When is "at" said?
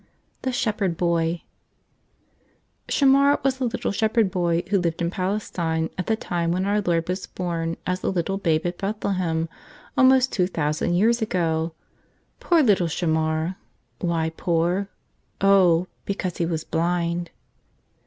5.95-6.07, 8.65-8.79